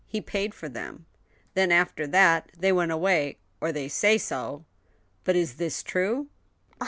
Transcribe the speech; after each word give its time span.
He 0.07 0.19
paid 0.19 0.55
for 0.55 0.67
them,... 0.67 1.05
then 1.53 1.71
after 1.71 2.07
that 2.07 2.49
they 2.57 2.71
went 2.71 2.91
away, 2.91 3.37
or 3.59 3.71
they 3.71 3.87
say 3.87 4.17
so! 4.17 4.65
But 5.23 5.35
is 5.35 5.57
this 5.57 5.83
true 5.83 6.25